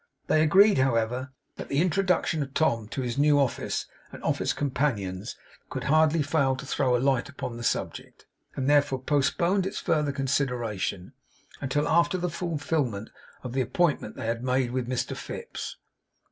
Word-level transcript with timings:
They 0.25 0.41
agreed, 0.41 0.79
however, 0.79 1.31
that 1.57 1.67
the 1.69 1.79
introduction 1.79 2.41
of 2.41 2.55
Tom 2.55 2.87
to 2.87 3.03
his 3.03 3.19
new 3.19 3.39
office 3.39 3.85
and 4.11 4.23
office 4.23 4.51
companions 4.51 5.35
could 5.69 5.83
hardly 5.83 6.23
fail 6.23 6.55
to 6.55 6.65
throw 6.65 6.97
a 6.97 6.97
light 6.97 7.29
upon 7.29 7.55
the 7.55 7.63
subject; 7.63 8.25
and 8.55 8.67
therefore 8.67 8.99
postponed 8.99 9.67
its 9.67 9.77
further 9.77 10.11
consideration 10.11 11.13
until 11.61 11.87
after 11.87 12.17
the 12.17 12.31
fulfillment 12.31 13.11
of 13.43 13.53
the 13.53 13.61
appointment 13.61 14.15
they 14.15 14.25
had 14.25 14.43
made 14.43 14.71
with 14.71 14.89
Mr 14.89 15.15
Fips. 15.15 15.77